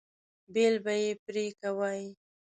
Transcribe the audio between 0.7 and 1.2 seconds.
به یې